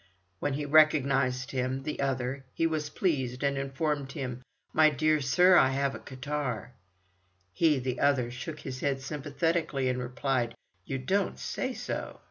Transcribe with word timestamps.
When 0.39 0.53
he 0.55 0.65
recognized 0.65 1.51
him, 1.51 1.83
the 1.83 1.99
other, 1.99 2.43
he 2.55 2.65
was 2.65 2.89
pleased 2.89 3.43
and 3.43 3.55
informed 3.55 4.13
him: 4.13 4.41
"My 4.73 4.89
dear 4.89 5.21
sir, 5.21 5.55
I 5.57 5.69
have 5.69 5.93
a 5.93 5.99
catarrh." 5.99 6.71
He, 7.53 7.77
the 7.77 7.99
other, 7.99 8.31
shook 8.31 8.61
his 8.61 8.79
head 8.79 8.99
sympathetically, 9.01 9.89
and 9.89 9.99
replied: 9.99 10.55
"You 10.87 10.97
don't 10.97 11.37
say 11.37 11.75
so!" 11.75 12.19